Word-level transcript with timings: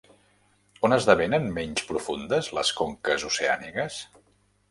On 0.87 0.95
esdevenen 0.95 1.45
menys 1.57 1.85
profundes 1.91 2.49
les 2.59 2.73
conques 2.81 3.27
oceàniques? 3.31 4.01